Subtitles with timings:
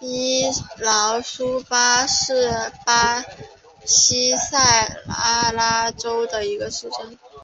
[0.00, 0.46] 伊
[0.78, 2.48] 劳苏巴是
[2.86, 3.22] 巴
[3.84, 4.56] 西塞
[5.08, 7.18] 阿拉州的一个市镇。